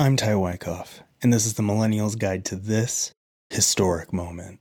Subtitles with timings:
[0.00, 3.12] I'm Ty Wyckoff, and this is the Millennials Guide to this
[3.50, 4.60] historic moment.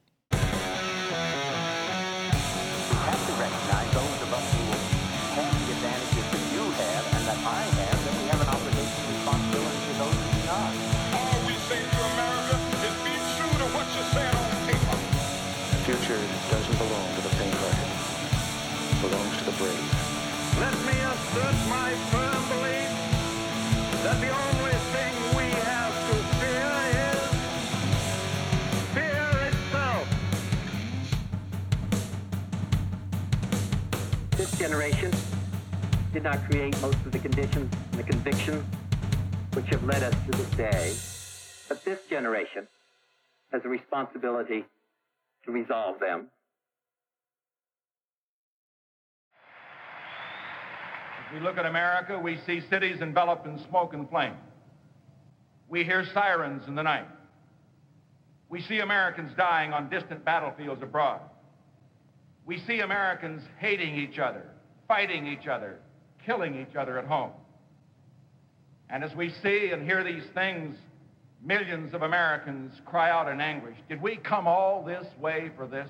[34.57, 35.11] Generation
[36.13, 38.63] did not create most of the conditions and the convictions
[39.51, 40.95] which have led us to this day.
[41.67, 42.65] But this generation
[43.51, 44.63] has a responsibility
[45.43, 46.29] to resolve them.
[51.27, 54.35] As we look at America, we see cities enveloped in smoke and flame.
[55.67, 57.09] We hear sirens in the night.
[58.47, 61.28] We see Americans dying on distant battlefields abroad.
[62.49, 64.43] We see Americans hating each other,
[64.87, 65.77] fighting each other,
[66.25, 67.29] killing each other at home.
[68.89, 70.75] And as we see and hear these things,
[71.45, 75.87] millions of Americans cry out in anguish Did we come all this way for this?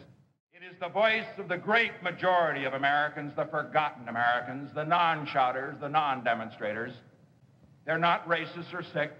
[0.54, 5.28] It is the voice of the great majority of Americans, the forgotten Americans, the non
[5.28, 6.92] shouters, the non demonstrators.
[7.86, 9.14] They're not racist or sick.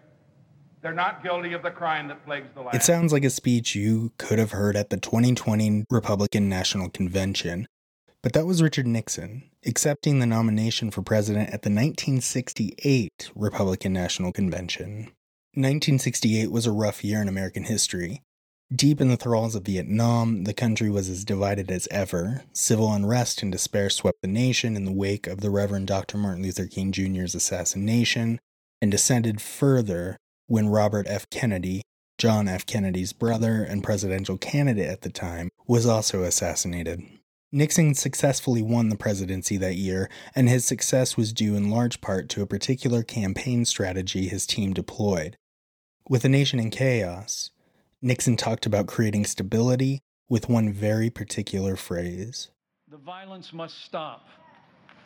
[0.82, 2.76] They're not guilty of the crime that plagues the land.
[2.76, 7.68] It sounds like a speech you could have heard at the 2020 Republican National Convention,
[8.24, 14.32] but that was Richard Nixon accepting the nomination for president at the 1968 Republican National
[14.32, 15.12] Convention.
[15.56, 18.22] 1968 was a rough year in American history.
[18.74, 22.44] Deep in the thralls of Vietnam, the country was as divided as ever.
[22.54, 26.18] Civil unrest and despair swept the nation in the wake of the Reverend Dr.
[26.18, 28.40] Martin Luther King Jr.'s assassination,
[28.82, 30.18] and descended further
[30.50, 31.30] when Robert F.
[31.30, 31.84] Kennedy,
[32.18, 32.66] John F.
[32.66, 37.04] Kennedy's brother and presidential candidate at the time, was also assassinated.
[37.52, 42.30] Nixon successfully won the presidency that year, and his success was due in large part
[42.30, 45.38] to a particular campaign strategy his team deployed.
[46.10, 47.52] With the nation in chaos,
[48.02, 52.50] Nixon talked about creating stability with one very particular phrase
[52.90, 54.26] The violence must stop,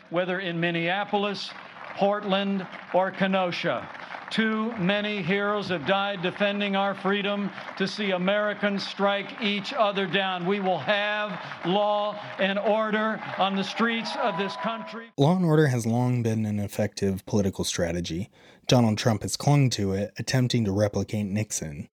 [0.09, 1.49] whether in Minneapolis,
[1.97, 3.89] Portland, or Kenosha.
[4.33, 10.47] Too many heroes have died defending our freedom to see Americans strike each other down.
[10.47, 15.11] We will have law and order on the streets of this country.
[15.19, 18.31] Law and order has long been an effective political strategy.
[18.67, 21.87] Donald Trump has clung to it, attempting to replicate Nixon.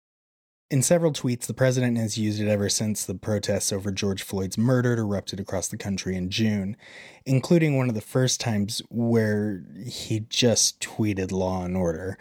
[0.70, 4.58] In several tweets, the president has used it ever since the protests over George Floyd's
[4.58, 6.76] murder erupted across the country in June,
[7.24, 12.18] including one of the first times where he just tweeted law and order.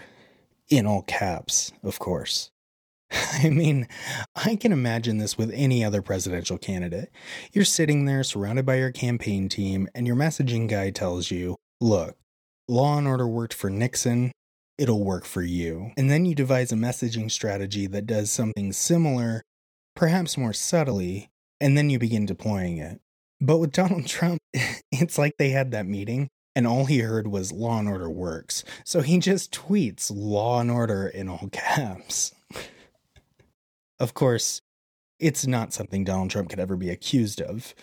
[0.70, 2.52] In all caps, of course.
[3.12, 3.88] I mean,
[4.36, 7.10] I can imagine this with any other presidential candidate.
[7.52, 12.18] You're sitting there surrounded by your campaign team, and your messaging guy tells you, look,
[12.70, 14.32] law and order worked for Nixon,
[14.78, 15.92] it'll work for you.
[15.98, 19.42] And then you devise a messaging strategy that does something similar,
[19.96, 21.30] perhaps more subtly,
[21.60, 23.00] and then you begin deploying it.
[23.42, 24.40] But with Donald Trump,
[24.92, 28.64] it's like they had that meeting and all he heard was law and order works.
[28.84, 32.34] So he just tweets law and order in all caps.
[34.00, 34.64] of course,
[35.20, 37.76] it's not something Donald Trump could ever be accused of.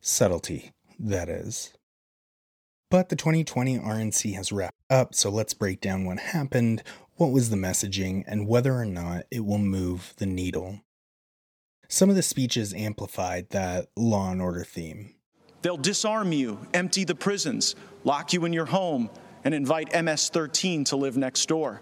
[0.00, 1.72] Subtlety, that is.
[2.90, 6.82] But the 2020 RNC has wrapped up, so let's break down what happened,
[7.14, 10.80] what was the messaging, and whether or not it will move the needle.
[11.86, 15.14] Some of the speeches amplified that law and order theme.
[15.62, 19.08] They'll disarm you, empty the prisons, lock you in your home,
[19.44, 21.80] and invite MS 13 to live next door.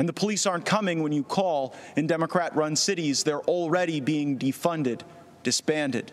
[0.00, 1.76] And the police aren't coming when you call.
[1.96, 5.02] In Democrat run cities, they're already being defunded,
[5.44, 6.10] disbanded.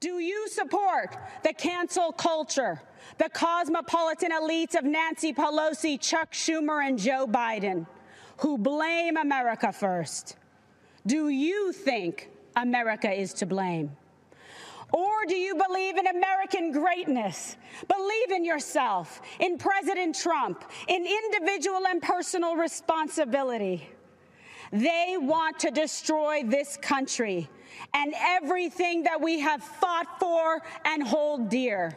[0.00, 2.80] Do you support the cancel culture
[3.18, 7.86] the cosmopolitan elites of Nancy Pelosi, Chuck Schumer, and Joe Biden,
[8.38, 10.36] who blame America first.
[11.06, 13.96] Do you think America is to blame?
[14.92, 17.56] Or do you believe in American greatness?
[17.88, 23.88] Believe in yourself, in President Trump, in individual and personal responsibility.
[24.72, 27.48] They want to destroy this country
[27.92, 31.96] and everything that we have fought for and hold dear.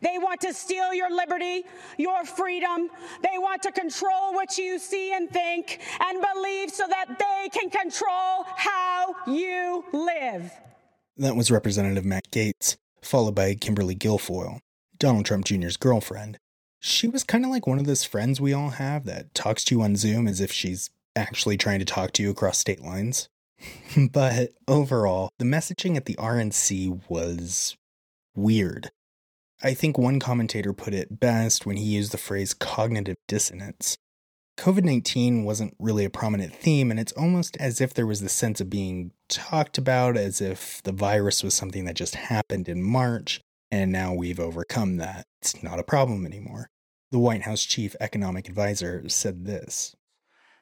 [0.00, 1.64] They want to steal your liberty,
[1.96, 2.88] your freedom.
[3.22, 7.70] They want to control what you see and think and believe so that they can
[7.70, 10.52] control how you live.
[11.16, 14.60] That was Representative Matt Gaetz, followed by Kimberly Guilfoyle,
[14.98, 16.38] Donald Trump Jr.'s girlfriend.
[16.80, 19.74] She was kind of like one of those friends we all have that talks to
[19.74, 23.28] you on Zoom as if she's actually trying to talk to you across state lines.
[24.12, 27.76] but overall, the messaging at the RNC was
[28.36, 28.90] weird.
[29.62, 33.96] I think one commentator put it best when he used the phrase cognitive dissonance.
[34.56, 38.28] COVID 19 wasn't really a prominent theme, and it's almost as if there was the
[38.28, 42.82] sense of being talked about as if the virus was something that just happened in
[42.82, 43.40] March,
[43.70, 45.24] and now we've overcome that.
[45.40, 46.68] It's not a problem anymore.
[47.10, 49.94] The White House chief economic advisor said this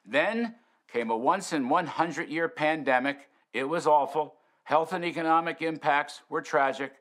[0.05, 0.55] Then
[0.91, 3.29] came a once in 100 year pandemic.
[3.53, 4.35] It was awful.
[4.63, 6.93] Health and economic impacts were tragic.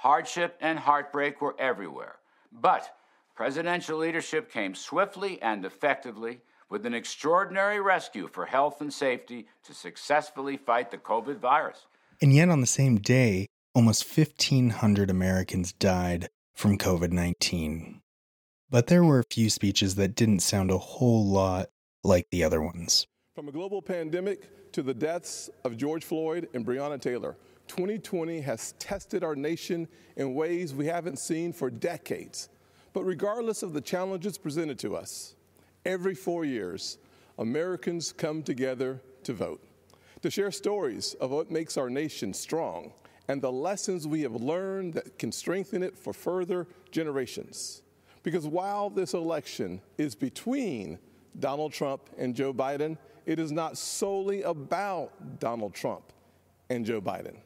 [0.00, 2.16] Hardship and heartbreak were everywhere.
[2.52, 2.90] But
[3.40, 9.72] Presidential leadership came swiftly and effectively with an extraordinary rescue for health and safety to
[9.72, 11.86] successfully fight the COVID virus.
[12.20, 18.02] And yet, on the same day, almost 1,500 Americans died from COVID 19.
[18.68, 21.70] But there were a few speeches that didn't sound a whole lot
[22.04, 23.06] like the other ones.
[23.34, 27.36] From a global pandemic to the deaths of George Floyd and Breonna Taylor,
[27.70, 29.86] 2020 has tested our nation
[30.16, 32.48] in ways we haven't seen for decades.
[32.92, 35.36] But regardless of the challenges presented to us,
[35.84, 36.98] every four years,
[37.38, 39.62] Americans come together to vote,
[40.20, 42.92] to share stories of what makes our nation strong
[43.28, 47.82] and the lessons we have learned that can strengthen it for further generations.
[48.24, 50.98] Because while this election is between
[51.38, 56.12] Donald Trump and Joe Biden, it is not solely about Donald Trump
[56.68, 57.36] and Joe Biden.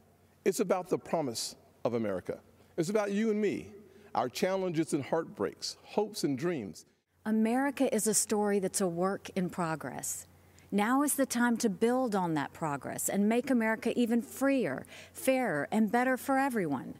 [0.45, 1.57] It's about the promise
[1.87, 2.39] of America.
[2.77, 3.69] It's about you and me
[4.15, 6.87] our challenges and heartbreaks, hopes and dreams.
[7.27, 10.29] America is a story that's a work in progress.
[10.71, 15.67] Now is the time to build on that progress and make America even freer, fairer,
[15.73, 16.95] and better for everyone.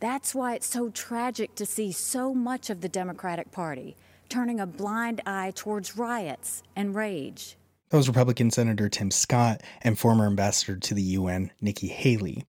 [0.00, 3.96] That's why it's so tragic to see so much of the Democratic Party
[4.28, 7.56] turning a blind eye towards riots and rage.
[7.90, 12.44] That was Republican Senator Tim Scott and former ambassador to the UN, Nikki Haley.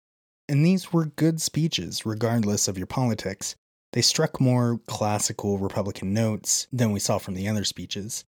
[0.48, 3.56] And these were good speeches, regardless of your politics.
[3.92, 8.24] They struck more classical Republican notes than we saw from the other speeches.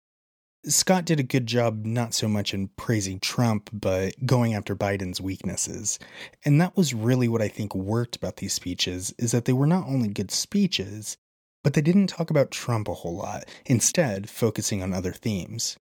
[0.64, 5.20] Scott did a good job not so much in praising Trump, but going after Biden's
[5.20, 5.98] weaknesses.
[6.44, 9.66] And that was really what I think worked about these speeches is that they were
[9.66, 11.16] not only good speeches,
[11.64, 15.76] but they didn't talk about Trump a whole lot, instead focusing on other themes.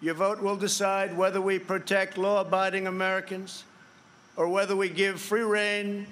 [0.00, 3.64] Your vote will decide whether we protect law-abiding Americans
[4.36, 6.06] or whether we give free rein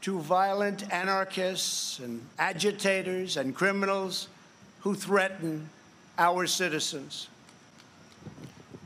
[0.00, 4.28] to violent anarchists and agitators and criminals
[4.80, 5.68] who threaten
[6.18, 7.28] our citizens.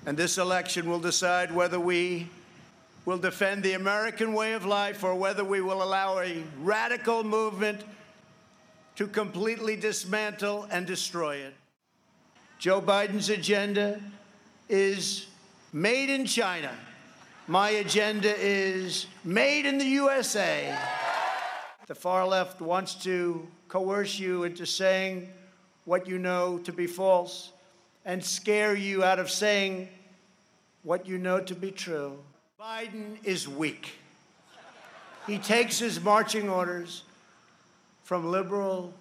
[0.07, 2.29] And this election will decide whether we
[3.05, 7.83] will defend the American way of life or whether we will allow a radical movement
[8.97, 11.55] to completely dismantle and destroy it.
[12.59, 14.01] Joe Biden's agenda
[14.69, 15.27] is
[15.73, 16.71] made in China.
[17.49, 20.79] My agenda is made in the USA.
[21.89, 25.29] The far left wants to coerce you into saying
[25.85, 27.51] what you know to be false
[28.05, 29.89] and scare you out of saying
[30.85, 32.17] what you know to be true.
[32.61, 33.91] Biden is weak.
[35.27, 37.03] He takes his marching orders
[38.05, 38.95] from liberal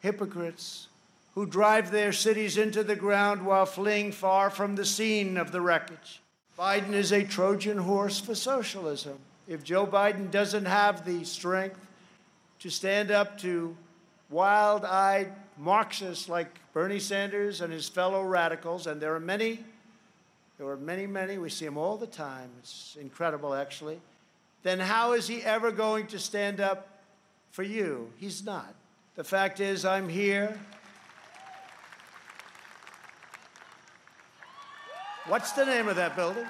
[0.00, 0.88] hypocrites
[1.34, 5.60] who drive their cities into the ground while fleeing far from the scene of the
[5.62, 6.20] wreckage.
[6.60, 9.18] Biden is a Trojan horse for socialism.
[9.48, 11.80] If Joe Biden doesn't have the strength
[12.58, 13.74] to stand up to
[14.28, 19.60] wild eyed Marxists like Bernie Sanders and his fellow radicals, and there are many,
[20.58, 22.50] there are many, many, we see them all the time.
[22.58, 23.98] It's incredible, actually.
[24.62, 27.00] Then how is he ever going to stand up
[27.52, 28.12] for you?
[28.18, 28.74] He's not.
[29.14, 30.60] The fact is, I'm here.
[35.30, 36.44] What's the name of that building?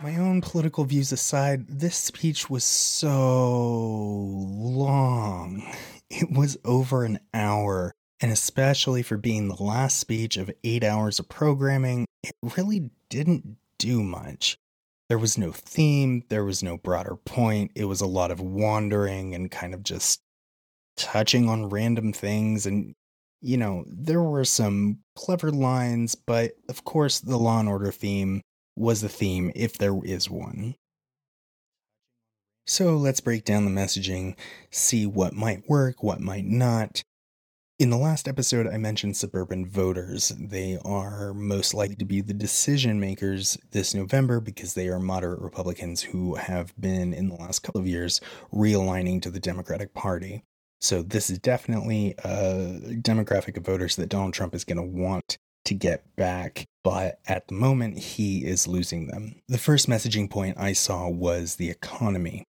[0.00, 3.16] My own political views aside, this speech was so
[4.58, 5.72] long.
[6.10, 11.20] It was over an hour, and especially for being the last speech of eight hours
[11.20, 14.58] of programming, it really didn't do much.
[15.08, 19.32] There was no theme, there was no broader point, it was a lot of wandering
[19.32, 20.22] and kind of just
[20.96, 22.96] touching on random things and
[23.44, 28.40] you know, there were some clever lines, but of course, the Law and Order theme
[28.74, 30.76] was the theme, if there is one.
[32.66, 34.36] So let's break down the messaging,
[34.70, 37.02] see what might work, what might not.
[37.78, 40.32] In the last episode, I mentioned suburban voters.
[40.38, 45.40] They are most likely to be the decision makers this November because they are moderate
[45.40, 48.22] Republicans who have been, in the last couple of years,
[48.52, 50.44] realigning to the Democratic Party.
[50.84, 55.38] So this is definitely a demographic of voters that Donald Trump is going to want
[55.64, 59.36] to get back, but at the moment he is losing them.
[59.48, 62.44] The first messaging point I saw was the economy.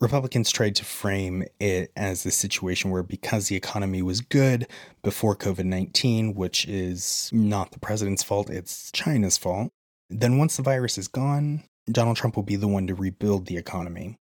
[0.00, 4.66] Republicans tried to frame it as the situation where because the economy was good
[5.04, 9.70] before COVID 19, which is not the president's fault, it's China's fault,
[10.10, 13.56] then once the virus is gone, Donald Trump will be the one to rebuild the
[13.56, 14.16] economy.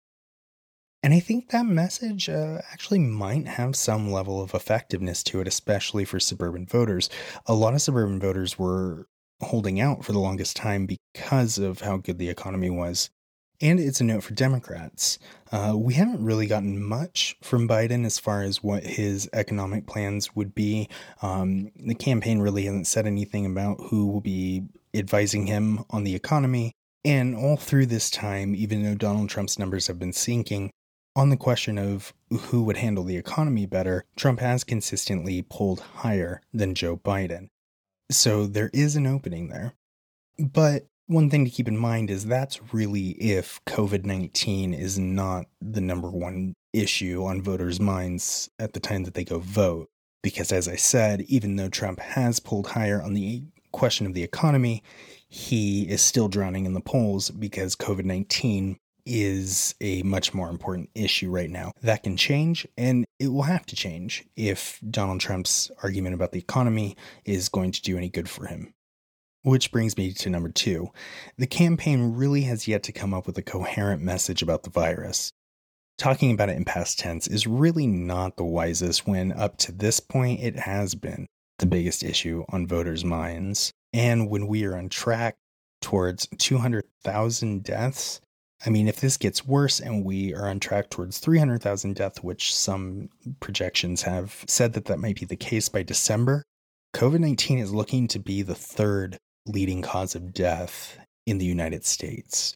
[1.02, 5.48] And I think that message uh, actually might have some level of effectiveness to it,
[5.48, 7.08] especially for suburban voters.
[7.46, 9.06] A lot of suburban voters were
[9.40, 13.08] holding out for the longest time because of how good the economy was.
[13.62, 15.18] And it's a note for Democrats.
[15.52, 20.34] Uh, we haven't really gotten much from Biden as far as what his economic plans
[20.34, 20.88] would be.
[21.20, 24.64] Um, the campaign really hasn't said anything about who will be
[24.94, 26.72] advising him on the economy.
[27.04, 30.70] And all through this time, even though Donald Trump's numbers have been sinking,
[31.16, 36.40] on the question of who would handle the economy better, Trump has consistently pulled higher
[36.52, 37.48] than Joe Biden.
[38.10, 39.74] So there is an opening there.
[40.38, 45.46] But one thing to keep in mind is that's really if COVID 19 is not
[45.60, 49.88] the number one issue on voters' minds at the time that they go vote.
[50.22, 54.22] Because as I said, even though Trump has pulled higher on the question of the
[54.22, 54.82] economy,
[55.28, 60.90] he is still drowning in the polls because COVID 19 is a much more important
[60.94, 61.72] issue right now.
[61.82, 66.38] That can change, and it will have to change if Donald Trump's argument about the
[66.38, 68.72] economy is going to do any good for him.
[69.42, 70.90] Which brings me to number two.
[71.38, 75.32] The campaign really has yet to come up with a coherent message about the virus.
[75.96, 80.00] Talking about it in past tense is really not the wisest when, up to this
[80.00, 81.26] point, it has been
[81.58, 83.70] the biggest issue on voters' minds.
[83.92, 85.36] And when we are on track
[85.80, 88.20] towards 200,000 deaths,
[88.64, 92.54] I mean, if this gets worse and we are on track towards 300,000 deaths, which
[92.54, 93.08] some
[93.40, 96.42] projections have said that that might be the case by December,
[96.94, 101.86] COVID 19 is looking to be the third leading cause of death in the United
[101.86, 102.54] States.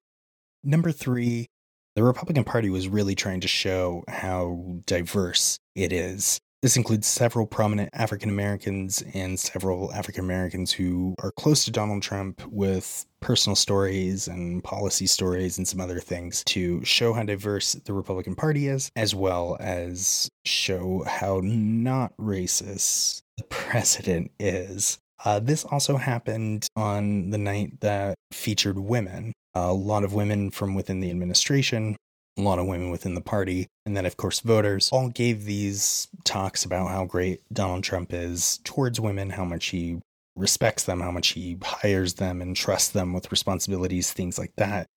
[0.62, 1.46] Number three,
[1.94, 6.38] the Republican Party was really trying to show how diverse it is.
[6.64, 12.02] This includes several prominent African Americans and several African Americans who are close to Donald
[12.02, 17.75] Trump with personal stories and policy stories and some other things to show how diverse
[17.75, 24.97] the Republican Party is, as well as show how not racist the president is.
[25.23, 29.35] Uh, this also happened on the night that featured women.
[29.52, 31.99] A lot of women from within the administration,
[32.36, 36.08] a lot of women within the party, and then, of course, voters all gave these
[36.24, 40.00] talks about how great Donald Trump is towards women, how much he
[40.36, 44.88] respects them, how much he hires them and trusts them with responsibilities, things like that.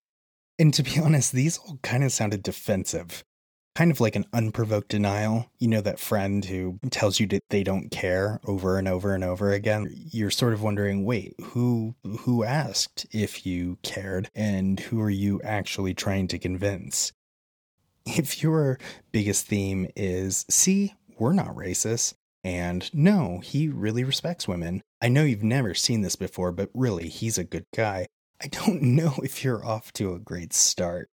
[0.57, 3.23] And to be honest, these all kind of sounded defensive
[3.77, 5.51] kind of like an unprovoked denial.
[5.59, 9.23] You know, that friend who tells you that they don't care over and over and
[9.23, 9.87] over again.
[10.11, 15.39] You're sort of wondering, wait, who who asked if you cared and who are you
[15.43, 17.13] actually trying to convince?
[18.17, 18.79] If your
[19.11, 24.81] biggest theme is, see, we're not racist, and no, he really respects women.
[25.01, 28.07] I know you've never seen this before, but really, he's a good guy.
[28.41, 31.09] I don't know if you're off to a great start.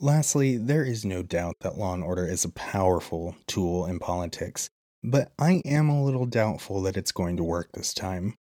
[0.00, 4.70] Lastly, there is no doubt that law and order is a powerful tool in politics,
[5.02, 8.34] but I am a little doubtful that it's going to work this time.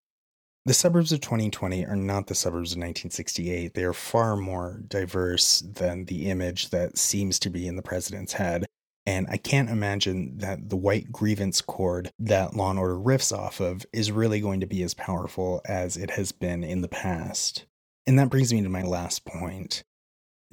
[0.64, 3.74] The suburbs of 2020 are not the suburbs of 1968.
[3.74, 8.34] They are far more diverse than the image that seems to be in the president's
[8.34, 8.68] head.
[9.08, 13.60] And I can't imagine that the white grievance chord that Law and Order riffs off
[13.60, 17.66] of is really going to be as powerful as it has been in the past.
[18.06, 19.84] And that brings me to my last point.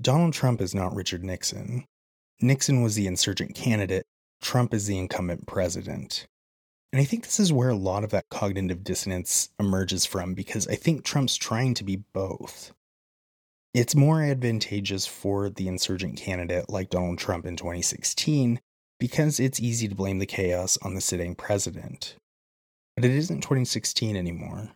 [0.00, 1.84] Donald Trump is not Richard Nixon.
[2.40, 4.06] Nixon was the insurgent candidate,
[4.40, 6.26] Trump is the incumbent president.
[6.92, 10.66] And I think this is where a lot of that cognitive dissonance emerges from because
[10.68, 12.73] I think Trump's trying to be both.
[13.75, 18.61] It's more advantageous for the insurgent candidate like Donald Trump in 2016
[18.99, 22.16] because it's easy to blame the chaos on the sitting president.
[22.97, 24.71] But it isn't 2016 anymore.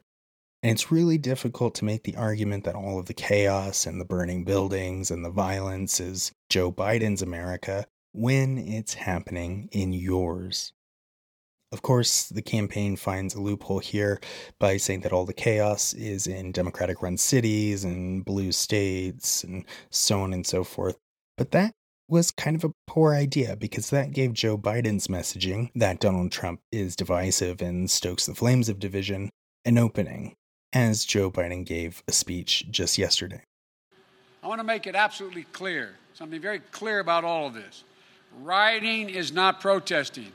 [0.62, 4.04] And it's really difficult to make the argument that all of the chaos and the
[4.04, 10.72] burning buildings and the violence is Joe Biden's America when it's happening in yours.
[11.72, 14.20] Of course, the campaign finds a loophole here
[14.58, 19.64] by saying that all the chaos is in Democratic run cities and blue states and
[19.90, 20.98] so on and so forth.
[21.38, 21.72] But that
[22.08, 26.60] was kind of a poor idea because that gave Joe Biden's messaging that Donald Trump
[26.70, 29.30] is divisive and stokes the flames of division
[29.64, 30.34] an opening
[30.74, 33.42] as Joe Biden gave a speech just yesterday.
[34.42, 37.84] I want to make it absolutely clear something very clear about all of this.
[38.42, 40.32] Rioting is not protesting.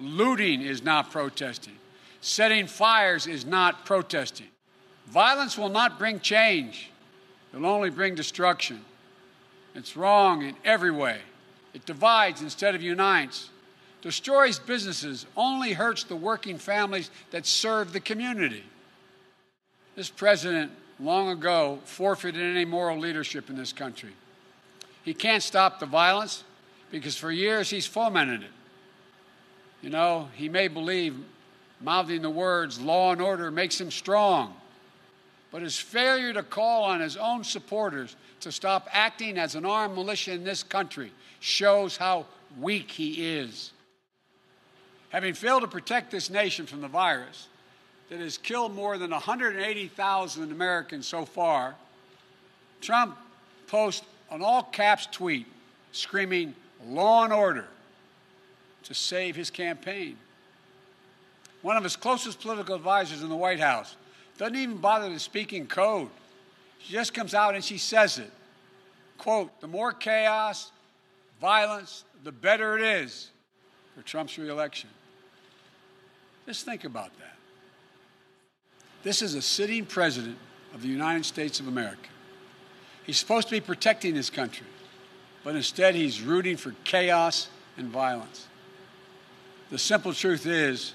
[0.00, 1.76] Looting is not protesting.
[2.20, 4.48] Setting fires is not protesting.
[5.06, 6.90] Violence will not bring change,
[7.52, 8.84] it'll only bring destruction.
[9.74, 11.18] It's wrong in every way.
[11.74, 13.50] It divides instead of unites,
[14.02, 18.64] destroys businesses, only hurts the working families that serve the community.
[19.94, 24.12] This president long ago forfeited any moral leadership in this country.
[25.04, 26.44] He can't stop the violence
[26.90, 28.50] because for years he's fomented it.
[29.82, 31.16] You know, he may believe
[31.80, 34.54] mouthing the words law and order makes him strong,
[35.50, 39.94] but his failure to call on his own supporters to stop acting as an armed
[39.94, 42.26] militia in this country shows how
[42.58, 43.72] weak he is.
[45.10, 47.48] Having failed to protect this nation from the virus
[48.10, 51.74] that has killed more than 180,000 Americans so far,
[52.80, 53.16] Trump
[53.66, 55.46] posts an all caps tweet
[55.92, 56.54] screaming,
[56.86, 57.66] law and order,
[58.84, 60.16] to save his campaign.
[61.62, 63.96] One of his closest political advisors in the White House
[64.38, 66.08] doesn't even bother to speak in code.
[66.78, 68.30] She just comes out and she says it.
[69.18, 70.72] Quote, the more chaos,
[71.40, 73.30] violence, the better it is
[73.94, 74.88] for Trump's reelection.
[76.46, 77.36] Just think about that.
[79.02, 80.38] This is a sitting president
[80.74, 82.08] of the United States of America.
[83.04, 84.66] He's supposed to be protecting his country,
[85.44, 88.46] but instead he's rooting for chaos and violence.
[89.70, 90.94] The simple truth is,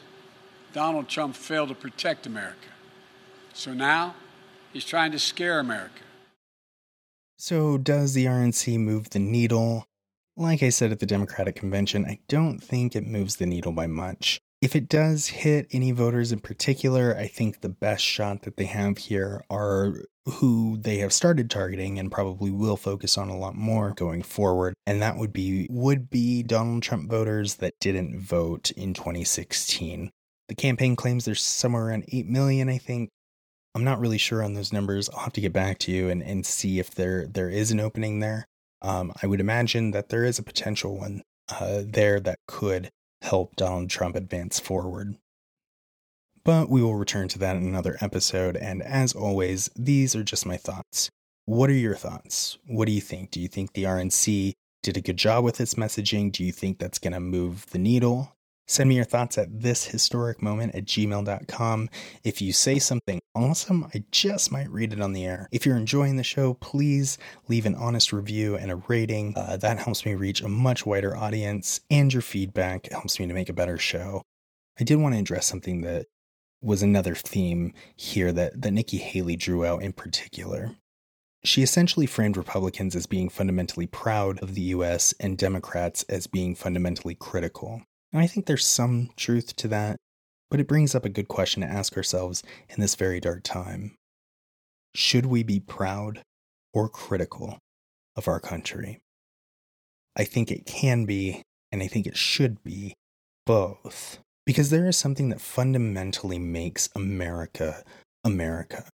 [0.73, 2.67] Donald Trump failed to protect America.
[3.53, 4.15] So now
[4.73, 6.01] he's trying to scare America.
[7.37, 9.85] So, does the RNC move the needle?
[10.37, 13.87] Like I said at the Democratic convention, I don't think it moves the needle by
[13.87, 14.39] much.
[14.61, 18.65] If it does hit any voters in particular, I think the best shot that they
[18.65, 23.55] have here are who they have started targeting and probably will focus on a lot
[23.55, 24.73] more going forward.
[24.87, 30.09] And that would be would be Donald Trump voters that didn't vote in 2016.
[30.47, 33.09] The campaign claims there's somewhere around 8 million, I think.
[33.75, 35.09] I'm not really sure on those numbers.
[35.09, 37.79] I'll have to get back to you and, and see if there there is an
[37.79, 38.45] opening there.
[38.81, 42.89] Um, I would imagine that there is a potential one uh, there that could
[43.21, 45.15] help Donald Trump advance forward.
[46.45, 50.45] But we will return to that in another episode, and as always, these are just
[50.45, 51.09] my thoughts.
[51.45, 52.59] What are your thoughts?
[52.67, 53.31] What do you think?
[53.31, 54.53] Do you think the RNC
[54.83, 56.31] did a good job with its messaging?
[56.31, 58.31] Do you think that's going to move the needle?
[58.67, 61.89] Send me your thoughts at this historic moment at gmail.com.
[62.23, 65.47] If you say something awesome, I just might read it on the air.
[65.51, 69.35] If you're enjoying the show, please leave an honest review and a rating.
[69.35, 73.33] Uh, that helps me reach a much wider audience, and your feedback helps me to
[73.33, 74.21] make a better show.
[74.79, 76.05] I did want to address something that
[76.65, 80.75] was another theme here that, that Nikki Haley drew out in particular.
[81.43, 86.55] She essentially framed Republicans as being fundamentally proud of the US and Democrats as being
[86.55, 87.83] fundamentally critical.
[88.11, 89.97] And I think there's some truth to that,
[90.49, 93.95] but it brings up a good question to ask ourselves in this very dark time.
[94.95, 96.23] Should we be proud
[96.73, 97.59] or critical
[98.15, 98.99] of our country?
[100.15, 102.93] I think it can be, and I think it should be,
[103.45, 104.19] both.
[104.45, 107.83] Because there is something that fundamentally makes America
[108.23, 108.89] America.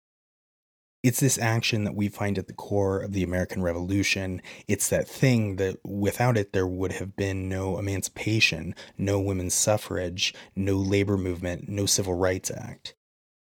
[1.02, 4.40] It's this action that we find at the core of the American Revolution.
[4.68, 10.32] It's that thing that without it, there would have been no emancipation, no women's suffrage,
[10.54, 12.94] no labor movement, no Civil Rights Act.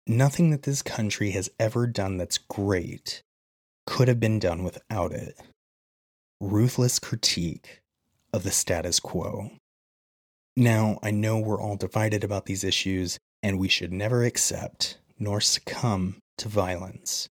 [0.06, 3.22] Nothing that this country has ever done that's great
[3.86, 5.38] could have been done without it.
[6.40, 7.82] Ruthless critique
[8.32, 9.50] of the status quo.
[10.56, 15.40] Now, I know we're all divided about these issues, and we should never accept nor
[15.40, 17.28] succumb to violence.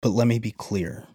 [0.00, 1.08] But let me be clear.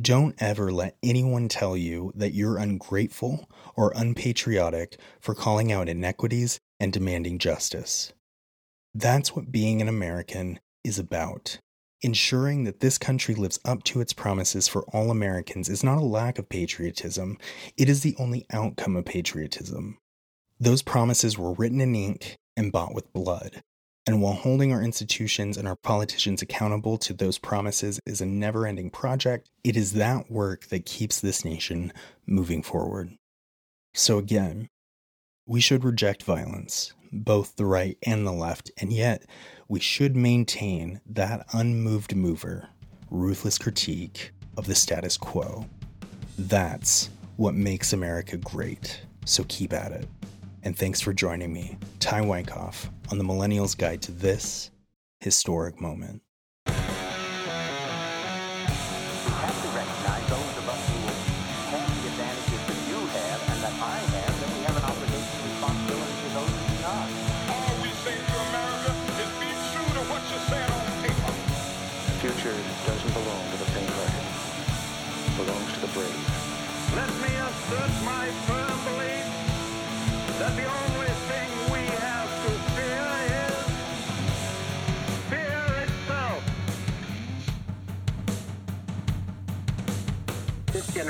[0.00, 6.58] Don't ever let anyone tell you that you're ungrateful or unpatriotic for calling out inequities
[6.80, 8.14] and demanding justice.
[8.94, 11.58] That's what being an American is about.
[12.04, 16.04] Ensuring that this country lives up to its promises for all Americans is not a
[16.04, 17.38] lack of patriotism,
[17.76, 19.98] it is the only outcome of patriotism.
[20.58, 23.62] Those promises were written in ink and bought with blood.
[24.04, 28.66] And while holding our institutions and our politicians accountable to those promises is a never
[28.66, 31.92] ending project, it is that work that keeps this nation
[32.26, 33.16] moving forward.
[33.94, 34.68] So, again,
[35.46, 39.24] we should reject violence, both the right and the left, and yet
[39.68, 42.68] we should maintain that unmoved mover,
[43.10, 45.66] ruthless critique of the status quo.
[46.38, 49.02] That's what makes America great.
[49.24, 50.08] So keep at it
[50.64, 54.70] and thanks for joining me, Ty Wyckoff, on the Millennials Guide to this
[55.20, 56.22] historic moment.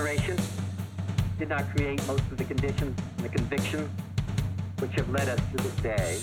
[0.02, 0.36] Generation
[1.38, 3.88] did not create most of the conditions and the convictions
[4.80, 6.18] which have led us to this day,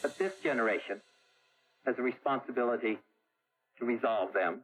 [0.00, 1.00] but this generation
[1.84, 2.98] has a responsibility
[3.80, 4.60] to resolve them.